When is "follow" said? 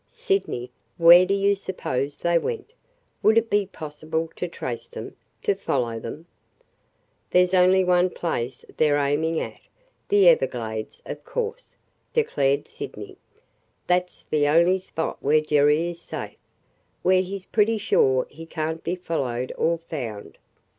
5.53-5.99